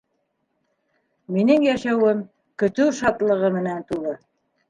Минең 1.35 1.65
йәшәүем 1.67 2.23
көтөү 2.63 2.97
шатлығы 3.01 3.55
менән 3.59 3.85
тулы. 3.93 4.15